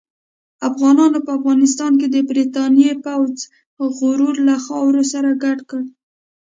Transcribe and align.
افغانانو 0.69 1.19
په 1.25 1.31
افغانستان 1.39 1.91
کې 1.99 2.07
د 2.09 2.15
برتانیې 2.29 2.93
پوځ 3.05 3.35
غرور 3.97 4.35
له 4.47 4.55
خاورو 4.65 5.01
سره 5.11 5.29
ګډ 5.43 5.59
کړ. 5.69 5.83